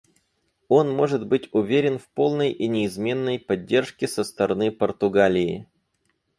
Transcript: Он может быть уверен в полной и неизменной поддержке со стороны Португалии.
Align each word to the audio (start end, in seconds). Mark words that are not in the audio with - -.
Он 0.67 0.89
может 0.91 1.27
быть 1.27 1.49
уверен 1.53 1.99
в 1.99 2.09
полной 2.09 2.51
и 2.51 2.67
неизменной 2.67 3.37
поддержке 3.37 4.07
со 4.07 4.23
стороны 4.23 4.71
Португалии. 4.71 5.67